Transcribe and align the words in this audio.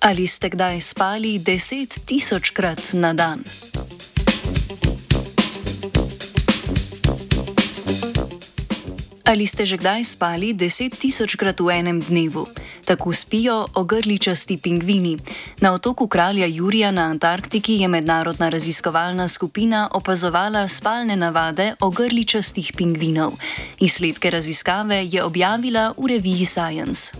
Ali 0.00 0.24
ste 0.24 0.48
kdaj 0.48 0.80
spali 0.80 1.36
deset 1.36 2.00
tisočkrat 2.08 2.96
na 2.96 3.12
dan? 3.12 3.44
Ali 9.28 9.44
ste 9.44 9.68
že 9.68 9.76
kdaj 9.76 10.08
spali 10.08 10.56
deset 10.56 10.96
tisočkrat 10.96 11.60
v 11.60 11.84
enem 11.84 12.00
dnevu? 12.00 12.48
Tako 12.88 13.12
spijo 13.12 13.68
ogrličasti 13.76 14.56
pingvini. 14.56 15.20
Na 15.60 15.76
otoku 15.76 16.08
kralja 16.08 16.48
Jurija 16.48 16.88
na 16.96 17.12
Antarktiki 17.12 17.84
je 17.84 17.88
mednarodna 17.88 18.48
raziskovalna 18.48 19.28
skupina 19.28 19.92
opazovala 19.92 20.64
spalne 20.64 21.12
navade 21.12 21.76
ogrličastih 21.76 22.72
pingvinov. 22.72 23.36
Izsledke 23.84 24.32
raziskave 24.32 25.04
je 25.04 25.20
objavila 25.20 25.92
v 25.92 26.16
reviji 26.16 26.48
Science. 26.48 27.12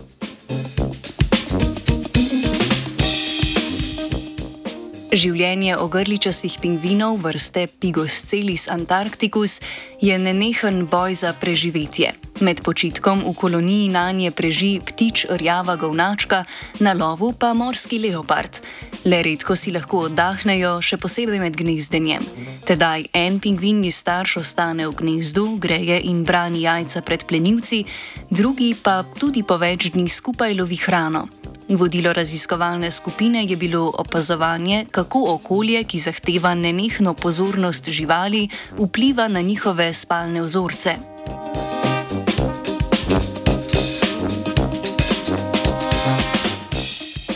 Življenje 5.11 5.75
ogrličastih 5.75 6.53
pingvinov 6.63 7.17
vrste 7.19 7.65
Pigoscelis 7.67 8.69
antarcticus 8.71 9.57
je 9.99 10.15
nenehen 10.15 10.85
boj 10.87 11.17
za 11.19 11.33
preživetje. 11.35 12.13
Med 12.39 12.61
počitkom 12.63 13.19
v 13.25 13.33
koloniji 13.35 13.89
na 13.91 14.05
nje 14.15 14.31
preži 14.31 14.79
ptič 14.79 15.25
rjava 15.27 15.75
govnačka, 15.75 16.45
na 16.79 16.93
lovu 16.95 17.33
pa 17.35 17.51
morski 17.51 17.99
leopard. 17.99 18.61
Le 19.03 19.19
redko 19.27 19.59
si 19.59 19.75
lahko 19.75 20.05
oddahnejo, 20.07 20.77
še 20.79 20.95
posebej 20.95 21.43
med 21.43 21.59
gnezdenjem. 21.59 22.23
Tedaj 22.63 23.11
en 23.11 23.43
pingvinji 23.43 23.91
starš 23.91 24.39
ostane 24.45 24.87
v 24.87 24.95
gnezdu, 24.95 25.57
greje 25.59 25.99
in 26.07 26.23
brani 26.23 26.63
jajca 26.63 27.03
pred 27.03 27.27
plenilci, 27.27 27.83
drugi 28.31 28.71
pa 28.79 29.01
tudi 29.19 29.43
po 29.43 29.59
več 29.59 29.91
dni 29.91 30.07
skupaj 30.07 30.55
lovi 30.55 30.79
hrano. 30.87 31.27
Vodilo 31.71 32.13
raziskovalne 32.13 32.91
skupine 32.91 33.45
je 33.45 33.55
bilo 33.55 33.91
opazovanje, 33.97 34.85
kako 34.91 35.23
okolje, 35.27 35.83
ki 35.83 35.99
zahteva 35.99 36.55
nenehno 36.55 37.13
pozornost 37.13 37.89
živali, 37.89 38.49
vpliva 38.77 39.27
na 39.27 39.41
njihove 39.41 39.93
spalne 39.93 40.41
vzorce. 40.41 40.95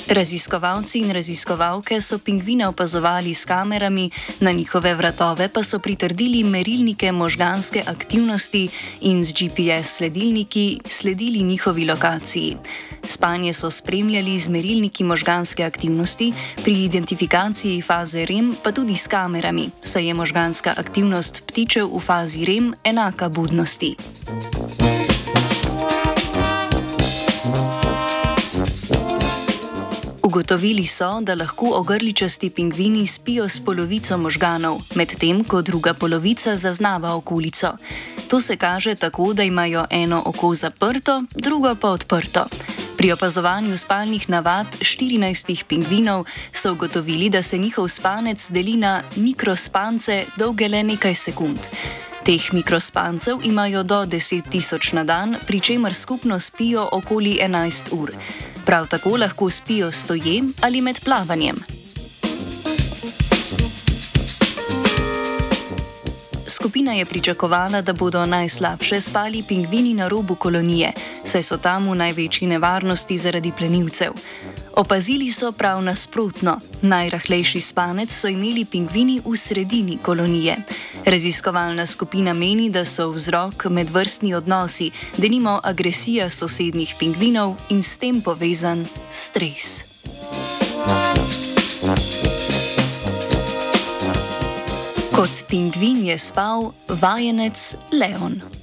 Raziskovalci 0.08 1.00
in 1.00 1.10
raziskovalke 1.12 2.02
so 2.02 2.20
pingvine 2.20 2.68
opazovali 2.68 3.34
s 3.34 3.46
kamerami, 3.46 4.10
na 4.40 4.52
njihove 4.52 4.94
vratove 4.94 5.50
pa 5.50 5.64
so 5.64 5.80
pritrdili 5.80 6.44
merilnike 6.44 7.12
možganske 7.12 7.84
aktivnosti 7.88 8.70
in 9.02 9.24
z 9.24 9.34
GPS 9.34 9.98
sledilniki 9.98 10.80
sledili 10.88 11.44
njihovi 11.44 11.86
lokaciji. 11.86 12.58
Spanje 13.08 13.54
so 13.54 13.70
spremljali 13.72 14.38
z 14.38 14.50
merilniki 14.50 15.04
možganske 15.04 15.64
aktivnosti, 15.64 16.34
pri 16.64 16.84
identifikaciji 16.84 17.82
faze 17.82 18.26
REM 18.26 18.56
pa 18.64 18.72
tudi 18.72 18.96
s 18.96 19.08
kamerami, 19.08 19.70
saj 19.82 20.08
je 20.08 20.14
možganska 20.14 20.74
aktivnost 20.78 21.44
ptičev 21.48 21.90
v 21.98 22.00
fazi 22.00 22.46
REM 22.46 22.74
enaka 22.84 23.30
budnosti. 23.30 23.96
Ugotovili 30.36 30.86
so, 30.86 31.22
da 31.22 31.34
lahko 31.34 31.70
ogrličasti 31.74 32.50
pingvini 32.50 33.08
spijo 33.08 33.50
s 33.50 33.60
polovico 33.60 34.18
možganov, 34.18 34.82
medtem 34.96 35.44
ko 35.44 35.62
druga 35.62 35.94
polovica 35.94 36.56
zaznava 36.56 37.14
okolico. 37.16 37.78
To 38.28 38.42
se 38.42 38.58
kaže 38.58 38.96
tako, 38.96 39.34
da 39.34 39.44
imajo 39.44 39.86
eno 39.90 40.24
oko 40.26 40.54
zaprto, 40.56 41.24
drugo 41.36 41.76
pa 41.76 41.90
odprto. 41.90 42.46
Pri 42.98 43.12
opazovanju 43.12 43.78
spalnih 43.78 44.30
navad 44.30 44.68
14 44.80 45.64
pingvinov 45.64 46.26
so 46.54 46.72
ugotovili, 46.72 47.30
da 47.30 47.42
se 47.42 47.58
njihov 47.58 47.88
spanec 47.88 48.52
deli 48.52 48.76
na 48.78 49.04
mikrospance 49.16 50.26
dolge 50.38 50.68
le 50.68 50.84
nekaj 50.84 51.16
sekund. 51.16 51.60
Teh 52.26 52.54
mikrospancev 52.54 53.40
imajo 53.44 53.84
do 53.84 54.06
10 54.06 54.50
tisoč 54.52 54.92
na 54.94 55.04
dan, 55.04 55.36
pri 55.48 55.60
čemer 55.60 55.94
skupno 55.94 56.40
spijo 56.40 56.90
okoli 56.92 57.40
11 57.42 57.86
ur. 57.92 58.12
Prav 58.66 58.88
tako 58.88 59.18
lahko 59.18 59.50
spijo 59.50 59.92
stoje 59.92 60.44
ali 60.62 60.82
med 60.82 61.00
plavanjem. 61.04 61.56
Skupina 66.48 66.94
je 66.94 67.06
pričakovala, 67.06 67.82
da 67.82 67.94
bodo 67.94 68.26
najslabše 68.26 69.02
spali 69.02 69.44
pingvini 69.48 69.94
na 69.94 70.08
robu 70.08 70.36
kolonije, 70.36 70.92
saj 71.24 71.44
so 71.44 71.58
tam 71.58 71.90
v 71.90 71.96
največji 71.96 72.48
nevarnosti 72.48 73.18
zaradi 73.18 73.52
plenilcev. 73.58 74.12
Opazili 74.76 75.32
so 75.32 75.52
prav 75.52 75.82
nasprotno. 75.84 76.60
Najrahlejši 76.82 77.62
spanec 77.62 78.12
so 78.12 78.28
imeli 78.28 78.66
pingvini 78.66 79.22
v 79.26 79.38
sredini 79.38 79.98
kolonije. 80.04 80.56
Raziskovalna 81.06 81.86
skupina 81.86 82.34
meni, 82.34 82.70
da 82.70 82.86
so 82.86 83.10
vzrok 83.12 83.66
medvrstni 83.70 84.34
odnosi, 84.34 84.92
denimo 85.18 85.60
agresija 85.64 86.30
sosednjih 86.30 86.96
pingvinov 87.00 87.56
in 87.70 87.84
s 87.84 87.98
tem 87.98 88.22
povezan 88.22 88.86
stres. 89.12 89.86
Kot 95.16 95.44
pingvin 95.48 96.06
je 96.06 96.20
spal 96.20 96.74
vajenec 96.90 97.76
Leon. 97.92 98.55